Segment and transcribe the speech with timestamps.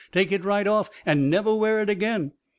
[0.11, 2.31] Take it right off and never wear it again.'"